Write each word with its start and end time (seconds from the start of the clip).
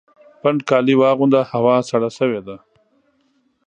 پنډ 0.41 0.59
کالي 0.69 0.95
واغونده! 0.97 1.41
هوا 1.51 1.75
سړه 1.89 2.09
سوې 2.19 2.41
ده 2.47 2.55